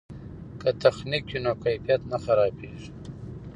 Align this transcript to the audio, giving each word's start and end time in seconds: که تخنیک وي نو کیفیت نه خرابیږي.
که 0.61 0.69
تخنیک 0.83 1.25
وي 1.31 1.39
نو 1.45 1.53
کیفیت 1.63 2.01
نه 2.11 2.17
خرابیږي. 2.23 2.89